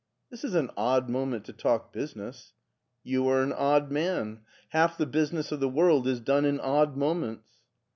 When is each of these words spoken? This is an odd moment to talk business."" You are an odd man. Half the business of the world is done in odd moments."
This 0.31 0.43
is 0.43 0.55
an 0.55 0.71
odd 0.75 1.09
moment 1.11 1.45
to 1.45 1.53
talk 1.53 1.93
business."" 1.93 2.53
You 3.03 3.27
are 3.29 3.43
an 3.43 3.53
odd 3.53 3.91
man. 3.91 4.39
Half 4.69 4.97
the 4.97 5.05
business 5.05 5.51
of 5.51 5.59
the 5.59 5.69
world 5.69 6.07
is 6.07 6.19
done 6.19 6.43
in 6.43 6.59
odd 6.59 6.97
moments." 6.97 7.47